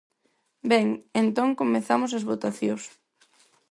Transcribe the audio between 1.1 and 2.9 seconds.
entón, comezamos as votacións.